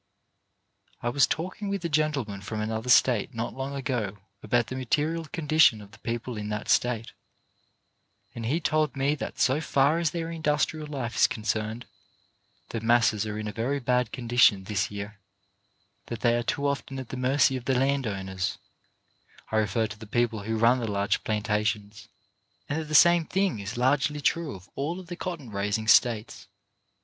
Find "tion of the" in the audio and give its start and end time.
5.61-5.99